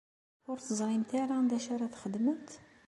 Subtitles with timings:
[0.49, 2.49] Ur teẓrimt ara d acu ara txedmemt?